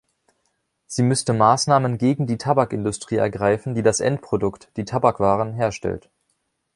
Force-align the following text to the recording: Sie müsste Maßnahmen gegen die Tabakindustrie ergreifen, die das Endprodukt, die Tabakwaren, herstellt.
Sie 0.87 1.03
müsste 1.03 1.31
Maßnahmen 1.31 1.99
gegen 1.99 2.25
die 2.25 2.39
Tabakindustrie 2.39 3.17
ergreifen, 3.17 3.75
die 3.75 3.83
das 3.83 3.99
Endprodukt, 3.99 4.75
die 4.75 4.83
Tabakwaren, 4.85 5.53
herstellt. 5.53 6.09